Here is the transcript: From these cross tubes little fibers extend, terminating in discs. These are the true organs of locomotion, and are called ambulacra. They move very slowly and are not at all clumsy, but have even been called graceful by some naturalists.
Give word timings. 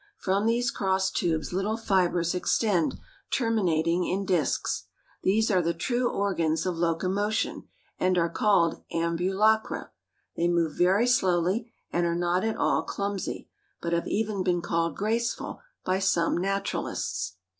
From 0.17 0.47
these 0.47 0.71
cross 0.71 1.11
tubes 1.11 1.53
little 1.53 1.77
fibers 1.77 2.33
extend, 2.33 2.97
terminating 3.29 4.03
in 4.03 4.25
discs. 4.25 4.85
These 5.21 5.51
are 5.51 5.61
the 5.61 5.75
true 5.75 6.09
organs 6.09 6.65
of 6.65 6.75
locomotion, 6.75 7.67
and 7.99 8.17
are 8.17 8.27
called 8.27 8.81
ambulacra. 8.91 9.89
They 10.35 10.47
move 10.47 10.73
very 10.75 11.05
slowly 11.05 11.71
and 11.93 12.07
are 12.07 12.15
not 12.15 12.43
at 12.43 12.57
all 12.57 12.81
clumsy, 12.81 13.47
but 13.79 13.93
have 13.93 14.07
even 14.07 14.41
been 14.41 14.63
called 14.63 14.95
graceful 14.97 15.59
by 15.85 15.99
some 15.99 16.35
naturalists. 16.35 17.35